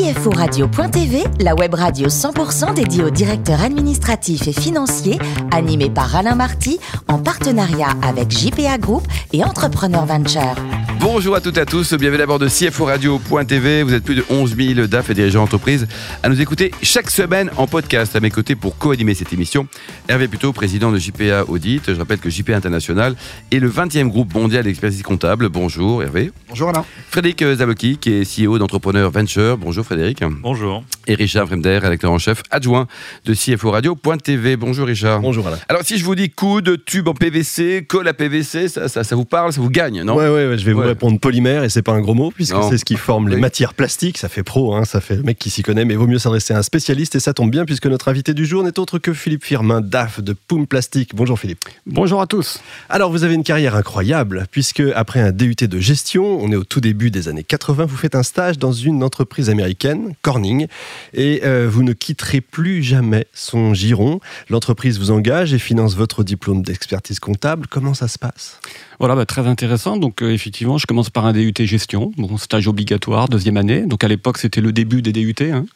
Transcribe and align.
CFORadio.tv, 0.00 1.24
la 1.40 1.54
web 1.54 1.74
radio 1.74 2.08
100% 2.08 2.72
dédiée 2.72 3.04
aux 3.04 3.10
directeurs 3.10 3.60
administratifs 3.60 4.48
et 4.48 4.52
financiers, 4.52 5.18
animée 5.52 5.90
par 5.90 6.16
Alain 6.16 6.34
Marty, 6.34 6.80
en 7.06 7.18
partenariat 7.18 7.90
avec 8.02 8.30
JPA 8.30 8.78
Group 8.78 9.06
et 9.34 9.44
Entrepreneur 9.44 10.06
Venture. 10.06 10.54
Bonjour 11.00 11.34
à 11.34 11.40
toutes 11.40 11.56
et 11.56 11.60
à 11.60 11.64
tous, 11.66 11.94
bienvenue 11.94 12.22
à 12.22 12.26
bord 12.26 12.38
de 12.38 12.46
CFORadio.tv. 12.46 13.82
Vous 13.84 13.94
êtes 13.94 14.04
plus 14.04 14.16
de 14.16 14.24
11 14.28 14.54
000 14.54 14.86
DAF 14.86 15.08
et 15.08 15.14
dirigeants 15.14 15.40
d'entreprise 15.40 15.88
à 16.22 16.28
nous 16.28 16.40
écouter 16.42 16.72
chaque 16.82 17.10
semaine 17.10 17.50
en 17.56 17.66
podcast. 17.66 18.14
À 18.16 18.20
mes 18.20 18.30
côtés 18.30 18.54
pour 18.54 18.76
co-animer 18.76 19.14
cette 19.14 19.32
émission, 19.32 19.66
Hervé 20.08 20.28
Puto, 20.28 20.52
président 20.52 20.92
de 20.92 20.98
JPA 20.98 21.44
Audit. 21.48 21.82
Je 21.94 21.98
rappelle 21.98 22.18
que 22.18 22.28
JPA 22.28 22.54
International 22.54 23.14
est 23.50 23.60
le 23.60 23.70
20e 23.70 24.08
groupe 24.08 24.34
mondial 24.34 24.64
d'expertise 24.64 25.02
comptable. 25.02 25.48
Bonjour 25.48 26.02
Hervé. 26.02 26.32
Bonjour 26.50 26.68
Alain. 26.68 26.84
Frédéric 27.08 27.42
Zaloki, 27.44 27.96
qui 27.96 28.12
est 28.12 28.46
CEO 28.46 28.58
d'Entrepreneur 28.58 29.10
Venture. 29.10 29.56
Bonjour 29.56 29.86
Frédéric. 29.86 30.22
Bonjour. 30.42 30.84
Et 31.06 31.14
Richard 31.14 31.46
Fremder, 31.46 31.78
rédacteur 31.78 32.12
en 32.12 32.18
chef 32.18 32.42
adjoint 32.50 32.86
de 33.24 33.32
CFORadio.tv. 33.32 34.56
Bonjour 34.56 34.86
Richard. 34.86 35.20
Bonjour 35.20 35.46
Alain. 35.48 35.58
Alors 35.70 35.82
si 35.82 35.96
je 35.96 36.04
vous 36.04 36.14
dis 36.14 36.28
coude, 36.28 36.84
tube 36.84 37.08
en 37.08 37.14
PVC, 37.14 37.86
colle 37.88 38.06
à 38.06 38.12
PVC, 38.12 38.68
ça, 38.68 38.86
ça, 38.88 39.02
ça 39.02 39.16
vous 39.16 39.24
parle, 39.24 39.54
ça 39.54 39.62
vous 39.62 39.70
gagne, 39.70 40.02
non? 40.02 40.14
Ouais, 40.16 40.28
ouais, 40.28 40.46
ouais, 40.46 40.58
je 40.58 40.64
vais 40.66 40.74
vous 40.74 40.89
Ouais. 40.89 40.89
Répondre 40.90 41.18
polymère 41.18 41.64
et 41.64 41.68
c'est 41.68 41.82
pas 41.82 41.92
un 41.92 42.00
gros 42.00 42.14
mot 42.14 42.30
puisque 42.30 42.56
c'est 42.68 42.78
ce 42.78 42.84
qui 42.84 42.96
forme 42.96 43.28
les 43.28 43.36
Oui. 43.36 43.40
matières 43.40 43.74
plastiques. 43.74 44.18
Ça 44.18 44.28
fait 44.28 44.42
pro, 44.42 44.74
hein, 44.74 44.84
ça 44.84 45.00
fait 45.00 45.16
le 45.16 45.22
mec 45.22 45.38
qui 45.38 45.50
s'y 45.50 45.62
connaît, 45.62 45.84
mais 45.84 45.94
vaut 45.94 46.06
mieux 46.06 46.18
s'adresser 46.18 46.52
à 46.54 46.58
un 46.58 46.62
spécialiste 46.62 47.14
et 47.16 47.20
ça 47.20 47.32
tombe 47.32 47.50
bien 47.50 47.64
puisque 47.64 47.86
notre 47.86 48.08
invité 48.08 48.34
du 48.34 48.44
jour 48.46 48.62
n'est 48.62 48.78
autre 48.78 48.98
que 48.98 49.12
Philippe 49.12 49.44
Firmin, 49.44 49.80
DAF 49.80 50.20
de 50.20 50.32
Poum 50.32 50.66
Plastique. 50.66 51.14
Bonjour 51.14 51.38
Philippe. 51.38 51.60
Bonjour 51.86 52.20
à 52.20 52.26
tous. 52.26 52.60
Alors 52.88 53.10
vous 53.10 53.24
avez 53.24 53.34
une 53.34 53.44
carrière 53.44 53.74
incroyable 53.76 54.46
puisque 54.50 54.82
après 54.94 55.20
un 55.20 55.32
DUT 55.32 55.54
de 55.54 55.78
gestion, 55.80 56.24
on 56.42 56.50
est 56.52 56.56
au 56.56 56.64
tout 56.64 56.80
début 56.80 57.10
des 57.10 57.28
années 57.28 57.44
80, 57.44 57.86
vous 57.86 57.96
faites 57.96 58.14
un 58.14 58.22
stage 58.22 58.58
dans 58.58 58.72
une 58.72 59.02
entreprise 59.02 59.48
américaine, 59.50 60.14
Corning, 60.22 60.66
et 61.14 61.42
euh, 61.44 61.68
vous 61.70 61.82
ne 61.82 61.92
quitterez 61.92 62.40
plus 62.40 62.82
jamais 62.82 63.26
son 63.32 63.74
giron. 63.74 64.20
L'entreprise 64.48 64.98
vous 64.98 65.10
engage 65.10 65.52
et 65.54 65.58
finance 65.58 65.94
votre 65.94 66.24
diplôme 66.24 66.62
d'expertise 66.62 67.20
comptable. 67.20 67.66
Comment 67.68 67.94
ça 67.94 68.08
se 68.08 68.18
passe? 68.18 68.58
Voilà, 68.98 69.14
bah, 69.14 69.24
très 69.26 69.46
intéressant. 69.46 69.96
Donc 69.96 70.22
euh, 70.22 70.30
effectivement, 70.32 70.76
je 70.80 70.86
commence 70.86 71.10
par 71.10 71.26
un 71.26 71.32
DUT 71.32 71.52
gestion, 71.58 72.12
bon 72.16 72.36
stage 72.38 72.66
obligatoire, 72.66 73.28
deuxième 73.28 73.56
année. 73.56 73.82
Donc 73.86 74.02
à 74.02 74.08
l'époque, 74.08 74.38
c'était 74.38 74.60
le 74.60 74.72
début 74.72 75.02
des 75.02 75.12
DUT. 75.12 75.34
hein. 75.40 75.66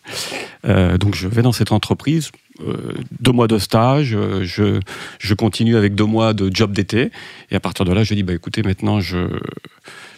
Euh, 0.64 0.98
donc 0.98 1.14
je 1.14 1.28
vais 1.28 1.42
dans 1.42 1.52
cette 1.52 1.72
entreprise, 1.72 2.30
deux 2.60 3.32
mois 3.32 3.48
de 3.48 3.58
stage, 3.58 4.14
euh, 4.14 4.44
je, 4.44 4.80
je 5.18 5.34
continue 5.34 5.76
avec 5.76 5.94
deux 5.94 6.04
mois 6.04 6.34
de 6.34 6.54
job 6.54 6.72
d'été. 6.72 7.10
Et 7.50 7.56
à 7.56 7.60
partir 7.60 7.84
de 7.84 7.92
là, 7.92 8.04
je 8.04 8.14
dis, 8.14 8.22
bah 8.22 8.34
écoutez, 8.34 8.62
maintenant 8.62 9.00
je, 9.00 9.26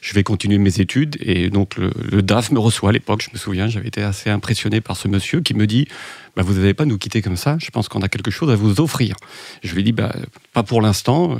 je 0.02 0.14
vais 0.14 0.22
continuer 0.22 0.58
mes 0.58 0.80
études. 0.80 1.16
Et 1.20 1.50
donc 1.50 1.76
le, 1.76 1.90
DAF 2.22 2.50
me 2.50 2.58
reçoit 2.58 2.90
à 2.90 2.92
l'époque, 2.92 3.22
je 3.22 3.30
me 3.32 3.38
souviens, 3.38 3.68
j'avais 3.68 3.88
été 3.88 4.02
assez 4.02 4.30
impressionné 4.30 4.80
par 4.80 4.96
ce 4.96 5.08
monsieur 5.08 5.40
qui 5.40 5.54
me 5.54 5.66
dit, 5.66 5.88
bah, 6.36 6.42
vous 6.42 6.54
n'allez 6.54 6.74
pas 6.74 6.84
nous 6.84 6.98
quitter 6.98 7.22
comme 7.22 7.36
ça, 7.36 7.56
je 7.58 7.70
pense 7.70 7.88
qu'on 7.88 8.02
a 8.02 8.08
quelque 8.08 8.30
chose 8.30 8.50
à 8.50 8.56
vous 8.56 8.80
offrir. 8.80 9.16
Je 9.62 9.74
lui 9.74 9.82
dit, 9.82 9.92
bah, 9.92 10.14
pas 10.52 10.62
pour 10.62 10.82
l'instant, 10.82 11.32
euh, 11.32 11.36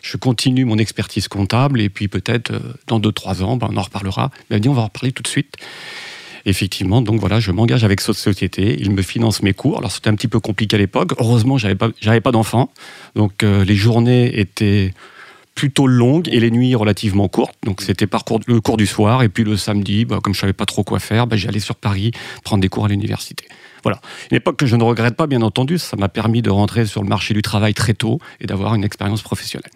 je 0.00 0.16
continue 0.16 0.64
mon 0.64 0.78
expertise 0.78 1.28
comptable 1.28 1.80
et 1.80 1.90
puis 1.90 2.08
peut-être 2.08 2.52
euh, 2.52 2.60
dans 2.86 2.98
2-3 2.98 3.42
ans, 3.42 3.56
bah, 3.56 3.68
on 3.70 3.76
en 3.76 3.82
reparlera. 3.82 4.30
Il 4.48 4.54
m'a 4.54 4.60
dit, 4.60 4.68
on 4.68 4.74
va 4.74 4.82
en 4.82 4.86
reparler 4.86 5.12
tout 5.12 5.22
de 5.22 5.28
suite. 5.28 5.56
Effectivement, 6.44 7.02
donc 7.02 7.20
voilà, 7.20 7.38
je 7.38 7.52
m'engage 7.52 7.84
avec 7.84 8.00
cette 8.00 8.16
société, 8.16 8.76
il 8.80 8.90
me 8.90 9.02
finance 9.02 9.42
mes 9.42 9.52
cours. 9.52 9.78
Alors 9.78 9.92
c'était 9.92 10.08
un 10.08 10.14
petit 10.14 10.28
peu 10.28 10.40
compliqué 10.40 10.76
à 10.76 10.78
l'époque. 10.78 11.12
Heureusement, 11.18 11.56
j'avais 11.58 11.76
pas, 11.76 11.90
j'avais 12.00 12.20
pas 12.20 12.32
d'enfants, 12.32 12.70
donc 13.14 13.42
euh, 13.42 13.64
les 13.64 13.76
journées 13.76 14.40
étaient 14.40 14.92
plutôt 15.54 15.86
longues 15.86 16.28
et 16.32 16.40
les 16.40 16.50
nuits 16.50 16.74
relativement 16.74 17.28
courtes. 17.28 17.54
Donc 17.64 17.82
c'était 17.82 18.06
le 18.46 18.60
cours 18.60 18.76
du 18.76 18.86
soir 18.86 19.22
et 19.22 19.28
puis 19.28 19.44
le 19.44 19.56
samedi, 19.56 20.04
bah, 20.04 20.18
comme 20.22 20.34
je 20.34 20.40
savais 20.40 20.52
pas 20.52 20.66
trop 20.66 20.82
quoi 20.82 20.98
faire, 20.98 21.26
bah, 21.26 21.36
j'allais 21.36 21.60
sur 21.60 21.76
Paris 21.76 22.10
prendre 22.42 22.60
des 22.60 22.68
cours 22.68 22.86
à 22.86 22.88
l'université. 22.88 23.44
Voilà, 23.82 24.00
une 24.30 24.36
époque 24.36 24.56
que 24.56 24.66
je 24.66 24.76
ne 24.76 24.84
regrette 24.84 25.16
pas, 25.16 25.26
bien 25.26 25.42
entendu. 25.42 25.78
Ça 25.78 25.96
m'a 25.96 26.08
permis 26.08 26.42
de 26.42 26.50
rentrer 26.50 26.86
sur 26.86 27.02
le 27.02 27.08
marché 27.08 27.34
du 27.34 27.42
travail 27.42 27.74
très 27.74 27.94
tôt 27.94 28.18
et 28.40 28.46
d'avoir 28.46 28.74
une 28.74 28.84
expérience 28.84 29.22
professionnelle. 29.22 29.70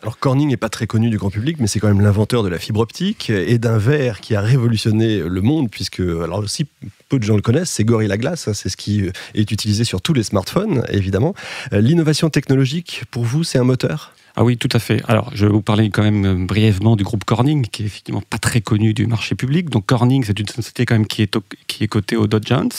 Alors 0.00 0.18
Corning 0.18 0.48
n'est 0.48 0.56
pas 0.56 0.70
très 0.70 0.86
connu 0.86 1.10
du 1.10 1.18
grand 1.18 1.30
public, 1.30 1.58
mais 1.60 1.66
c'est 1.66 1.78
quand 1.78 1.88
même 1.88 2.00
l'inventeur 2.00 2.42
de 2.42 2.48
la 2.48 2.58
fibre 2.58 2.80
optique 2.80 3.28
et 3.28 3.58
d'un 3.58 3.76
verre 3.76 4.20
qui 4.20 4.34
a 4.34 4.40
révolutionné 4.40 5.18
le 5.18 5.40
monde, 5.42 5.70
puisque, 5.70 6.00
alors 6.00 6.38
aussi, 6.38 6.66
peu 7.10 7.18
de 7.18 7.24
gens 7.24 7.36
le 7.36 7.42
connaissent, 7.42 7.70
c'est 7.70 7.84
Gorilla 7.84 8.16
Glass, 8.16 8.48
hein, 8.48 8.54
c'est 8.54 8.70
ce 8.70 8.76
qui 8.76 9.10
est 9.34 9.50
utilisé 9.52 9.84
sur 9.84 10.00
tous 10.00 10.14
les 10.14 10.22
smartphones, 10.22 10.82
évidemment. 10.88 11.34
Euh, 11.74 11.80
L'innovation 11.80 12.30
technologique, 12.30 13.02
pour 13.10 13.24
vous, 13.24 13.44
c'est 13.44 13.58
un 13.58 13.64
moteur? 13.64 14.14
Ah 14.34 14.44
oui, 14.44 14.56
tout 14.56 14.68
à 14.72 14.78
fait. 14.78 15.02
Alors, 15.08 15.30
je 15.34 15.44
vais 15.44 15.52
vous 15.52 15.60
parler 15.60 15.90
quand 15.90 16.02
même 16.02 16.24
euh, 16.24 16.46
brièvement 16.46 16.96
du 16.96 17.04
groupe 17.04 17.24
Corning, 17.24 17.66
qui 17.66 17.82
est 17.82 17.86
effectivement 17.86 18.22
pas 18.22 18.38
très 18.38 18.62
connu 18.62 18.94
du 18.94 19.06
marché 19.06 19.34
public. 19.34 19.68
Donc, 19.68 19.86
Corning, 19.86 20.24
c'est 20.24 20.38
une 20.38 20.48
société 20.48 20.86
quand 20.86 20.94
même 20.94 21.06
qui 21.06 21.22
est, 21.22 21.36
qui 21.66 21.84
est 21.84 21.88
cotée 21.88 22.16
au 22.16 22.26
Dow 22.26 22.38
Jones. 22.42 22.70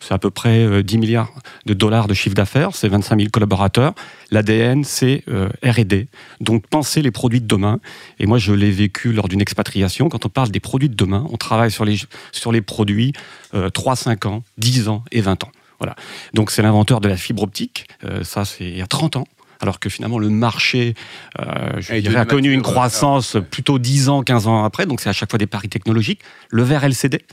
C'est 0.00 0.14
à 0.14 0.18
peu 0.18 0.30
près 0.30 0.58
euh, 0.58 0.82
10 0.82 0.98
milliards 0.98 1.32
de 1.66 1.74
dollars 1.74 2.08
de 2.08 2.14
chiffre 2.14 2.34
d'affaires. 2.34 2.70
C'est 2.74 2.88
25 2.88 3.16
000 3.16 3.30
collaborateurs. 3.30 3.94
L'ADN, 4.32 4.82
c'est 4.82 5.22
euh, 5.28 5.48
R&D. 5.64 6.08
Donc, 6.40 6.66
penser 6.66 7.00
les 7.00 7.12
produits 7.12 7.40
de 7.40 7.46
demain. 7.46 7.78
Et 8.18 8.26
moi, 8.26 8.38
je 8.38 8.52
l'ai 8.52 8.72
vécu 8.72 9.12
lors 9.12 9.28
d'une 9.28 9.40
expatriation. 9.40 10.08
Quand 10.08 10.26
on 10.26 10.28
parle 10.28 10.50
des 10.50 10.60
produits 10.60 10.88
de 10.88 10.96
demain, 10.96 11.26
on 11.30 11.36
travaille 11.36 11.70
sur 11.70 11.84
les, 11.84 11.96
sur 12.32 12.50
les 12.50 12.60
produits 12.60 13.12
euh, 13.54 13.70
3, 13.70 13.94
5 13.94 14.26
ans, 14.26 14.42
10 14.58 14.88
ans 14.88 15.04
et 15.12 15.20
20 15.20 15.44
ans. 15.44 15.52
Voilà. 15.78 15.94
Donc, 16.34 16.50
c'est 16.50 16.62
l'inventeur 16.62 17.00
de 17.00 17.08
la 17.08 17.16
fibre 17.16 17.42
optique. 17.42 17.86
Euh, 18.04 18.24
ça, 18.24 18.44
c'est 18.44 18.64
il 18.64 18.76
y 18.76 18.82
a 18.82 18.86
30 18.86 19.16
ans. 19.16 19.28
Alors 19.60 19.80
que 19.80 19.88
finalement, 19.88 20.18
le 20.18 20.28
marché, 20.28 20.94
euh, 21.40 21.44
je 21.78 21.94
dirais, 21.94 22.16
a 22.16 22.24
connu 22.24 22.50
une 22.50 22.58
nature, 22.58 22.72
croissance 22.72 23.34
ouais. 23.34 23.42
plutôt 23.42 23.78
10 23.78 24.08
ans, 24.08 24.22
15 24.22 24.46
ans 24.46 24.64
après. 24.64 24.86
Donc, 24.86 25.00
c'est 25.00 25.08
à 25.08 25.12
chaque 25.12 25.30
fois 25.30 25.38
des 25.38 25.46
paris 25.46 25.68
technologiques. 25.68 26.20
Le 26.50 26.62
verre 26.62 26.84
LCD, 26.84 27.24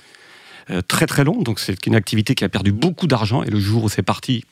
euh, 0.71 0.81
très 0.81 1.05
très 1.05 1.23
long. 1.23 1.41
Donc, 1.43 1.59
c'est 1.59 1.85
une 1.85 1.95
activité 1.95 2.33
qui 2.33 2.43
a 2.43 2.49
perdu 2.49 2.71
beaucoup 2.71 3.05
d'argent. 3.05 3.43
Et 3.43 3.51
le 3.51 3.59
jour 3.59 3.83
où 3.83 3.89
c'est 3.89 4.01
parti, 4.01 4.43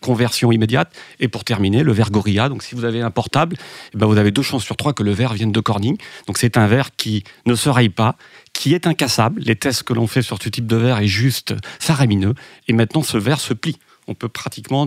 conversion 0.00 0.50
immédiate. 0.50 0.92
Et 1.20 1.28
pour 1.28 1.44
terminer, 1.44 1.84
le 1.84 1.92
verre 1.92 2.10
Gorilla. 2.10 2.48
Donc, 2.48 2.64
si 2.64 2.74
vous 2.74 2.84
avez 2.84 3.00
un 3.00 3.10
portable, 3.12 3.56
eh 3.94 3.96
ben, 3.96 4.06
vous 4.06 4.18
avez 4.18 4.32
deux 4.32 4.42
chances 4.42 4.64
sur 4.64 4.76
trois 4.76 4.92
que 4.92 5.04
le 5.04 5.12
verre 5.12 5.34
vienne 5.34 5.52
de 5.52 5.60
Corning. 5.60 5.96
Donc, 6.26 6.38
c'est 6.38 6.56
un 6.56 6.66
verre 6.66 6.90
qui 6.96 7.22
ne 7.46 7.54
se 7.54 7.68
raye 7.68 7.88
pas, 7.88 8.16
qui 8.52 8.74
est 8.74 8.88
incassable. 8.88 9.40
Les 9.42 9.54
tests 9.54 9.84
que 9.84 9.92
l'on 9.92 10.08
fait 10.08 10.22
sur 10.22 10.42
ce 10.42 10.48
type 10.48 10.66
de 10.66 10.76
verre 10.76 10.98
est 10.98 11.06
juste 11.06 11.54
faramineux. 11.78 12.34
Et 12.66 12.72
maintenant, 12.72 13.04
ce 13.04 13.18
verre 13.18 13.40
se 13.40 13.54
plie. 13.54 13.78
On 14.10 14.14
peut 14.14 14.28
pratiquement, 14.28 14.86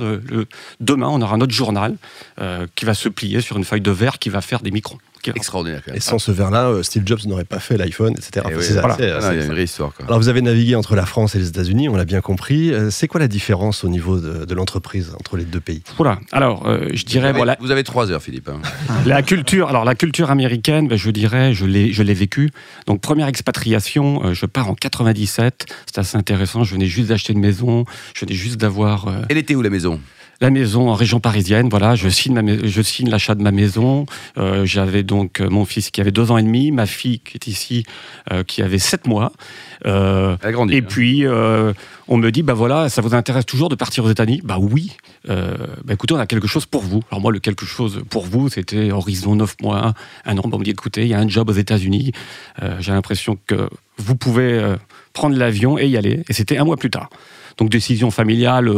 demain, 0.81 1.07
on 1.07 1.21
aura 1.21 1.37
notre 1.37 1.53
journal 1.53 1.95
euh, 2.39 2.67
qui 2.75 2.83
va 2.83 2.93
se 2.93 3.07
plier 3.07 3.39
sur 3.39 3.55
une 3.57 3.63
feuille 3.63 3.81
de 3.81 3.89
verre 3.89 4.19
qui 4.19 4.29
va 4.29 4.41
faire 4.41 4.59
des 4.59 4.69
microns. 4.69 4.97
Extraordinaire 5.35 5.81
quand 5.85 5.91
même. 5.91 5.97
Et 5.97 6.01
sans 6.01 6.19
ce 6.19 6.31
verre-là, 6.31 6.67
euh, 6.69 6.83
Steve 6.83 7.03
Jobs 7.05 7.19
n'aurait 7.25 7.43
pas 7.45 7.59
fait 7.59 7.77
l'iPhone, 7.77 8.13
etc. 8.13 8.31
Eh 8.35 8.39
Enfin, 8.39 8.49
oui, 8.57 8.63
c'est- 8.63 8.73
voilà. 8.79 8.95
c'est- 8.97 9.09
Ah 9.11 9.13
non, 9.15 9.21
c'est- 9.21 9.33
il 9.33 9.37
y 9.37 9.41
a 9.41 9.45
une 9.45 9.51
vraie 9.51 9.63
histoire. 9.63 9.93
Quoi. 9.93 10.05
Alors 10.07 10.19
vous 10.19 10.27
avez 10.29 10.41
navigué 10.41 10.75
entre 10.75 10.95
la 10.95 11.05
France 11.05 11.35
et 11.35 11.39
les 11.39 11.47
États-Unis, 11.47 11.89
on 11.89 11.95
l'a 11.95 12.05
bien 12.05 12.21
compris. 12.21 12.71
Euh, 12.73 12.89
C'est 12.91 13.07
quoi 13.07 13.19
la 13.19 13.27
différence 13.27 13.83
au 13.83 13.89
niveau 13.89 14.19
de, 14.19 14.45
de 14.45 14.53
l'entreprise 14.55 15.11
entre 15.19 15.37
les 15.37 15.45
deux 15.45 15.59
pays? 15.59 15.81
Voilà. 15.97 16.19
Alors, 16.31 16.67
euh, 16.67 16.87
je 16.93 16.99
vous, 16.99 17.03
dirais, 17.05 17.29
avez, 17.29 17.37
voilà, 17.37 17.57
vous 17.59 17.71
avez 17.71 17.83
trois 17.83 18.11
heures, 18.11 18.21
Philippe. 18.21 18.49
hein. 18.49 18.61
la 19.05 19.21
culture. 19.21 19.67
Alors, 19.69 19.85
la 19.85 19.95
culture 19.95 20.29
américaine, 20.31 20.87
ben, 20.87 20.97
je 20.97 21.09
dirais, 21.11 21.53
je 21.53 21.65
l'ai, 21.65 21.91
je 21.93 22.03
l'ai 22.03 22.13
vécue. 22.13 22.51
Donc, 22.87 23.01
première 23.01 23.27
expatriation, 23.27 24.21
euh, 24.25 24.33
je 24.33 24.45
pars 24.45 24.69
en 24.69 24.75
97. 24.75 25.65
C'est 25.85 25.99
assez 25.99 26.17
intéressant. 26.17 26.63
Je 26.63 26.73
venais 26.73 26.85
juste 26.87 27.09
d'acheter 27.09 27.33
une 27.33 27.39
maison. 27.39 27.85
Je 28.13 28.25
venais 28.25 28.35
juste 28.35 28.57
d'avoir 28.57 29.07
euh, 29.07 29.21
Elle 29.29 29.37
était 29.37 29.55
où 29.55 29.61
la 29.61 29.69
maison? 29.69 29.99
La 30.43 30.49
maison 30.49 30.89
en 30.89 30.93
région 30.93 31.21
parisienne. 31.21 31.69
Voilà, 31.69 31.95
je 31.95 32.09
signe, 32.09 32.33
ma 32.33 32.41
mais- 32.41 32.67
je 32.67 32.81
signe 32.81 33.09
l'achat 33.09 33.33
de 33.33 33.41
ma 33.41 33.51
maison. 33.51 34.05
Euh, 34.37 34.65
j'avais 34.65 35.01
donc 35.01 35.39
euh, 35.39 35.49
mon 35.49 35.63
fils 35.63 35.89
qui 35.89 36.01
avait 36.01 36.11
deux 36.11 36.31
ans 36.31 36.37
et 36.37 36.43
demi, 36.43 36.71
ma 36.71 36.85
fille 36.85 37.19
qui 37.19 37.35
est 37.37 37.47
ici, 37.47 37.85
euh, 38.31 38.43
qui 38.43 38.61
avait 38.61 38.77
sept 38.77 39.07
mois. 39.07 39.31
Euh, 39.85 40.35
Elle 40.41 40.49
a 40.49 40.51
grandi. 40.51 40.75
et 40.75 40.79
hein. 40.79 40.85
puis, 40.87 41.25
on 42.09 42.17
me 42.17 42.29
dit, 42.29 42.43
bah 42.43 42.53
voilà, 42.53 42.89
ça 42.89 43.01
vous 43.01 43.15
intéresse 43.15 43.45
toujours 43.45 43.69
de 43.69 43.75
partir 43.75 44.03
aux 44.03 44.11
États-Unis? 44.11 44.41
Bah 44.43 44.57
oui. 44.59 44.91
Bah 45.27 45.93
écoutez, 45.93 46.13
on 46.13 46.19
a 46.19 46.27
quelque 46.27 46.47
chose 46.47 46.65
pour 46.65 46.81
vous. 46.81 47.01
Alors 47.09 47.21
moi, 47.21 47.31
le 47.31 47.39
quelque 47.39 47.65
chose 47.65 48.01
pour 48.09 48.25
vous, 48.25 48.49
c'était 48.49 48.91
horizon 48.91 49.35
9 49.35 49.55
mois, 49.61 49.93
un 50.25 50.37
an. 50.37 50.41
Bah, 50.43 50.49
on 50.53 50.59
me 50.59 50.65
dit, 50.65 50.71
écoutez, 50.71 51.03
il 51.03 51.07
y 51.07 51.13
a 51.13 51.19
un 51.19 51.27
job 51.29 51.49
aux 51.49 51.53
États-Unis. 51.53 52.11
J'ai 52.79 52.91
l'impression 52.91 53.37
que 53.47 53.69
vous 53.97 54.15
pouvez 54.17 54.75
prendre 55.13 55.37
l'avion 55.37 55.77
et 55.77 55.87
y 55.87 55.95
aller. 55.95 56.23
Et 56.27 56.33
c'était 56.33 56.57
un 56.57 56.65
mois 56.65 56.75
plus 56.75 56.89
tard. 56.89 57.09
Donc 57.57 57.69
décision 57.69 58.11
familiale. 58.11 58.69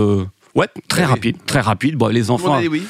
Euh, 0.56 0.60
Ouais, 0.60 0.68
très 0.88 1.02
oui. 1.04 1.08
rapide, 1.10 1.38
très 1.46 1.60
rapide. 1.62 1.96
Bon, 1.96 2.08
les 2.08 2.32
enfants, 2.32 2.54
a 2.56 2.62
dit 2.62 2.68
oui. 2.68 2.84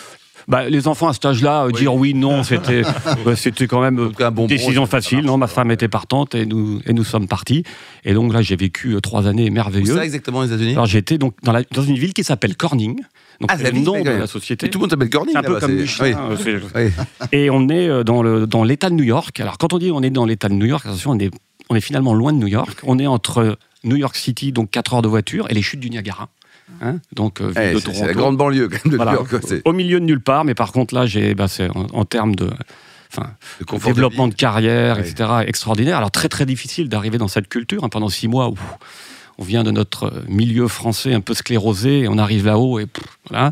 bah, 0.47 0.69
les 0.69 0.87
enfants 0.87 1.07
à 1.07 1.13
cet 1.13 1.25
âge-là, 1.25 1.63
euh, 1.63 1.67
Oui. 1.67 1.79
dire 1.79 1.93
oui, 1.95 2.13
non, 2.13 2.43
c'était, 2.49 2.83
bah, 3.25 3.35
c'était 3.35 3.67
quand 3.67 3.81
même 3.81 3.99
euh, 3.99 4.05
Donc, 4.09 4.21
un 4.21 4.31
bonbon, 4.31 4.47
décision 4.47 4.85
facile. 4.85 5.21
Non, 5.21 5.37
ma 5.37 5.47
femme 5.47 5.71
était 5.71 5.87
partante 5.87 6.35
et 6.35 6.45
nous, 6.45 6.79
et 6.85 6.93
nous 6.93 7.03
sommes 7.03 7.27
partis. 7.27 7.63
Et 8.03 8.13
donc 8.13 8.33
là, 8.33 8.41
j'ai 8.41 8.55
vécu 8.55 8.93
euh, 8.95 8.99
trois 9.01 9.27
années 9.27 9.49
merveilleuses. 9.49 9.95
ça 9.95 10.05
exactement 10.05 10.39
aux 10.39 10.45
États-Unis? 10.45 10.73
Alors 10.73 10.85
j'étais 10.85 11.17
donc 11.17 11.35
dans, 11.43 11.51
la- 11.51 11.63
dans 11.63 11.83
une 11.83 11.97
ville 11.97 12.13
qui 12.13 12.23
s'appelle 12.23 12.55
Corning. 12.55 12.97
Donc 13.41 13.49
Ah, 13.51 13.57
c'est 13.57 13.63
la 13.63 13.69
le 13.71 13.75
ville, 13.75 13.85
nom 13.85 14.01
de 14.01 14.09
la 14.09 14.27
société. 14.27 14.67
Et 14.67 14.69
Tout 14.69 14.77
le 14.77 14.83
monde 14.83 14.91
s'appelle 14.91 15.09
Corning. 15.09 15.35
Un 15.35 15.43
peu 15.43 15.59
comme 15.59 15.73
Michelin. 15.73 16.05
Oui. 16.29 16.35
euh, 16.47 16.59
c'est- 16.71 16.75
Oui. 16.75 17.27
Et 17.33 17.49
on 17.49 17.67
est 17.69 17.89
euh, 17.89 18.03
dans 18.03 18.21
le 18.23 18.45
dans 18.47 18.63
l'État 18.63 18.89
de 18.89 18.95
New 18.95 19.03
York. 19.03 19.39
Alors 19.39 19.57
quand 19.57 19.73
on 19.73 19.77
dit 19.79 19.91
on 19.91 20.01
est 20.03 20.09
dans 20.09 20.25
l'État 20.25 20.47
de 20.49 20.53
New 20.53 20.65
York, 20.67 20.85
attention, 20.85 21.11
on 21.11 21.19
est 21.19 21.31
on 21.69 21.75
est 21.75 21.81
finalement 21.81 22.13
loin 22.13 22.31
de 22.31 22.37
New 22.37 22.47
York. 22.47 22.77
On 22.83 22.97
est 22.99 23.07
entre 23.07 23.57
New 23.83 23.95
York 23.97 24.15
City, 24.15 24.51
donc 24.53 24.69
4 24.69 24.93
heures 24.93 25.01
de 25.01 25.07
voiture, 25.07 25.47
et 25.49 25.53
les 25.55 25.61
chutes 25.63 25.79
du 25.79 25.89
Niagara. 25.89 26.29
Hein 26.81 26.97
donc 27.13 27.41
euh, 27.41 27.51
Eh, 27.55 27.73
de 27.75 27.79
Toronto. 27.79 28.05
la 28.07 28.13
grande 28.13 28.37
banlieue 28.37 28.67
quand 28.67 28.83
même 28.85 28.91
de 28.91 28.95
Voilà. 28.97 29.13
New 29.13 29.17
York. 29.31 29.61
Au 29.65 29.73
milieu 29.73 29.99
de 29.99 30.05
nulle 30.05 30.21
part, 30.21 30.45
mais 30.45 30.55
par 30.55 30.71
contre 30.71 30.93
là, 30.95 31.05
j'ai, 31.05 31.35
bah, 31.35 31.47
c'est 31.47 31.69
en, 31.69 31.85
en 31.93 32.05
termes 32.05 32.35
de, 32.35 32.49
enfin, 33.11 33.31
Le 33.59 33.65
confort 33.65 33.89
de 33.89 33.93
développement 33.95 34.27
de, 34.27 34.33
carrière, 34.33 34.97
Ouais. 34.97 35.07
etc., 35.07 35.29
extraordinaire. 35.47 35.97
Alors 35.97 36.11
très 36.11 36.27
très 36.29 36.45
difficile 36.45 36.89
d'arriver 36.89 37.17
dans 37.17 37.27
cette 37.27 37.47
culture 37.47 37.83
hein, 37.83 37.89
pendant 37.89 38.09
six 38.09 38.27
mois 38.27 38.49
où 38.49 38.55
On 39.37 39.43
vient 39.43 39.63
de 39.63 39.71
notre 39.71 40.23
milieu 40.29 40.67
français 40.69 41.13
un 41.13 41.19
peu 41.21 41.33
sclérosé, 41.33 41.99
et 42.03 42.07
on 42.07 42.17
arrive 42.17 42.45
là-haut 42.45 42.79
et 42.79 42.87
voilà. 43.29 43.51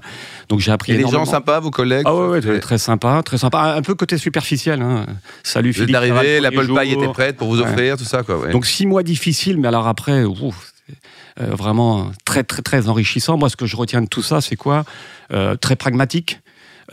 Donc 0.50 0.60
j'ai 0.62 0.71
appris. 0.71 0.94
Et 0.94 0.98
les 0.98 1.07
gens 1.07 1.25
sympas, 1.25 1.60
vos 1.60 1.71
collègues 1.71 2.04
Ah 2.07 2.15
ouais, 2.15 2.39
ouais, 2.45 2.60
très 2.62 2.77
sympa, 2.77 3.21
très 3.24 3.38
sympa. 3.38 3.75
Un 3.75 3.81
peu 3.81 3.94
côté 3.94 4.18
superficiel. 4.18 4.81
Hein. 4.81 5.06
Salut 5.44 5.71
Vous 5.71 5.81
êtes 5.83 5.88
Philippe. 5.89 5.95
ça 5.95 6.13
va 6.13 6.19
arrivé, 6.19 6.38
le 6.38 6.44
l'Apple 6.44 6.68
Pie 6.68 6.92
était 6.94 7.07
prête 7.12 7.36
pour 7.38 7.50
vous 7.50 7.60
Ouais. 7.62 7.68
offrir, 7.69 7.98
tout 7.98 8.06
ça, 8.06 8.24
quoi. 8.24 8.48
Donc 8.51 8.65
six 8.65 8.86
mois 8.88 9.04
difficiles, 9.04 9.60
mais 9.60 9.68
alors 9.68 9.88
après, 9.88 10.24
ouf, 10.24 10.71
euh, 10.89 10.94
vraiment 11.38 12.12
très 12.25 12.44
très 12.44 12.62
très 12.62 12.88
enrichissant. 12.89 13.38
Moi, 13.38 13.50
ce 13.50 13.56
que 13.56 13.65
je 13.65 13.75
retiens 13.75 14.01
de 14.01 14.07
tout 14.07 14.21
ça, 14.21 14.41
c'est 14.41 14.56
quoi? 14.56 14.85
Euh, 15.31 15.56
Très 15.56 15.75
pragmatique. 15.75 16.39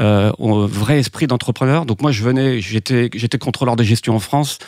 Euh, 0.01 0.31
vrai 0.39 0.99
esprit 0.99 1.27
d'entrepreneur. 1.27 1.85
Donc 1.85 2.01
moi, 2.01 2.13
je 2.13 2.23
venais, 2.23 2.61
j'étais, 2.61 3.11
j'étais 3.13 3.39
contrôleur 3.39 3.77
de 3.77 3.83
gestion 3.83 4.15
en 4.15 4.21
France. 4.21 4.59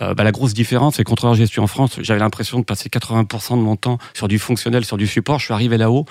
Euh, 0.00 0.14
bah, 0.14 0.24
la 0.24 0.30
grosse 0.30 0.54
différence, 0.54 0.96
c'est 0.96 1.04
contrôleur 1.04 1.34
de 1.34 1.40
gestion 1.40 1.64
en 1.64 1.66
France. 1.66 1.98
J'avais 2.00 2.20
l'impression 2.20 2.58
de 2.58 2.64
passer 2.64 2.88
80% 2.88 3.56
de 3.56 3.62
mon 3.62 3.76
temps 3.76 3.98
sur 4.14 4.28
du 4.28 4.38
fonctionnel, 4.38 4.84
sur 4.84 4.96
du 4.96 5.06
support. 5.06 5.40
Je 5.40 5.46
suis 5.46 5.54
arrivé 5.54 5.76
là-haut, 5.76 6.06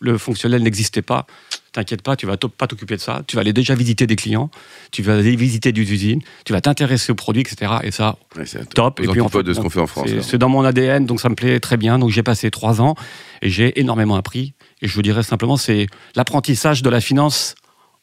le 0.00 0.18
fonctionnel 0.18 0.62
n'existait 0.62 1.02
pas. 1.02 1.26
T'inquiète 1.74 2.02
pas, 2.02 2.14
tu 2.14 2.24
vas 2.24 2.36
pas 2.36 2.66
t'occuper 2.68 2.94
de 2.96 3.00
ça. 3.00 3.22
Tu 3.26 3.34
vas 3.34 3.40
aller 3.42 3.52
déjà 3.52 3.74
visiter 3.74 4.06
des 4.06 4.14
clients, 4.16 4.48
tu 4.92 5.02
vas 5.02 5.16
aller 5.16 5.34
visiter 5.34 5.72
des 5.72 5.82
usines, 5.92 6.20
tu 6.46 6.52
vas 6.52 6.60
t'intéresser 6.60 7.10
aux 7.10 7.16
produits, 7.16 7.42
etc. 7.42 7.72
Et 7.82 7.90
ça, 7.90 8.16
Ouais, 8.36 8.46
c'est 8.46 8.66
top. 8.70 9.00
aux 9.00 9.08
antipodes 9.10 9.44
de 9.44 9.52
ce 9.52 9.60
qu'on 9.60 9.70
fait 9.70 9.80
en 9.80 9.86
France, 9.88 10.06
c'est-. 10.08 10.22
C'est 10.22 10.38
dans 10.38 10.48
mon 10.48 10.64
ADN, 10.64 11.04
donc 11.04 11.20
ça 11.20 11.28
me 11.28 11.34
plaît 11.34 11.58
très 11.58 11.76
bien. 11.76 11.98
Donc 11.98 12.10
j'ai 12.10 12.22
passé 12.22 12.50
trois 12.52 12.80
ans 12.80 12.94
et 13.42 13.50
j'ai 13.50 13.78
énormément 13.80 14.14
appris. 14.14 14.54
Et 14.82 14.88
je 14.88 14.94
vous 14.94 15.02
dirais 15.02 15.24
simplement, 15.24 15.56
c'est 15.56 15.88
l'apprentissage 16.14 16.82
de 16.82 16.90
la 16.90 17.00
finance 17.00 17.56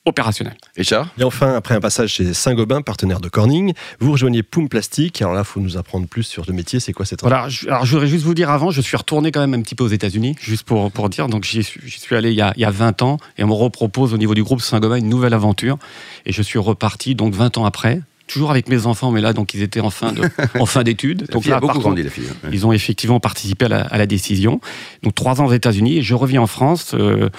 opérationnelle. 0.05 0.57
Richard 0.75 1.07
Et 1.19 1.23
enfin, 1.23 1.53
après 1.55 1.75
un 1.75 1.79
passage 1.79 2.09
chez 2.13 2.33
Saint-Gobain, 2.33 2.81
partenaire 2.81 3.19
de 3.19 3.29
Corning, 3.29 3.73
vous 3.99 4.11
rejoignez 4.11 4.41
Poum 4.43 4.67
Plastique. 4.67 5.21
Alors 5.21 5.33
là, 5.33 5.41
il 5.41 5.45
faut 5.45 5.59
nous 5.59 5.77
apprendre 5.77 6.07
plus 6.07 6.23
sur 6.23 6.43
le 6.47 6.53
métier. 6.53 6.79
C'est 6.79 6.91
quoi 6.93 7.05
cette 7.05 7.21
Voilà. 7.21 7.47
je- 7.49 7.67
Alors 7.67 7.85
je 7.85 7.91
voudrais 7.91 8.07
juste 8.07 8.25
vous 8.25 8.33
dire 8.33 8.49
avant, 8.49 8.71
je 8.71 8.81
suis 8.81 8.97
retourné 8.97 9.31
quand 9.31 9.39
même 9.41 9.53
un 9.53 9.61
petit 9.61 9.75
peu 9.75 9.83
aux 9.83 9.87
États-Unis, 9.89 10.35
juste 10.41 10.63
pour, 10.63 10.91
pour 10.91 11.09
dire. 11.09 11.27
Donc 11.27 11.43
j'y 11.43 11.63
suis, 11.63 11.79
j'y 11.85 11.99
suis 11.99 12.15
allé 12.15 12.31
il 12.31 12.35
y, 12.37 12.41
a, 12.41 12.53
il 12.55 12.61
y 12.61 12.65
a 12.65 12.71
20 12.71 13.01
ans 13.03 13.17
et 13.37 13.43
on 13.43 13.47
me 13.47 13.53
repropose 13.53 14.13
au 14.13 14.17
niveau 14.17 14.33
du 14.33 14.43
groupe 14.43 14.61
Saint-Gobain 14.61 14.95
une 14.97 15.09
nouvelle 15.09 15.33
aventure. 15.35 15.77
Et 16.25 16.31
je 16.33 16.41
suis 16.41 16.57
reparti 16.59 17.13
donc 17.15 17.33
20 17.35 17.57
ans 17.57 17.65
après. 17.65 18.01
Toujours 18.31 18.51
avec 18.51 18.69
mes 18.69 18.85
enfants, 18.85 19.11
mais 19.11 19.21
là, 19.21 19.33
donc 19.33 19.53
ils 19.53 19.61
étaient 19.61 19.79
en 19.81 19.89
fin 19.89 20.11
de- 20.13 20.21
en 20.59 20.65
fin 20.65 20.83
d'études. 20.83 21.27
Donc 21.31 21.45
là, 21.45 21.57
a 21.57 21.59
beaucoup 21.59 21.73
par 21.73 21.81
grandi, 21.81 22.03
contre, 22.03 22.15
la 22.17 22.23
fille. 22.23 22.33
hein. 22.45 22.49
Ils 22.51 22.65
ont 22.65 22.71
effectivement 22.71 23.19
participé 23.19 23.65
à 23.65 23.69
la, 23.69 23.81
à 23.81 23.97
la 23.97 24.05
décision. 24.05 24.61
Donc 25.03 25.15
trois 25.15 25.41
ans 25.41 25.45
aux 25.47 25.53
États-Unis 25.53 25.97
et 25.97 26.01
je 26.01 26.15
reviens 26.15 26.41
en 26.41 26.47
France. 26.47 26.93
euh, 26.93 27.29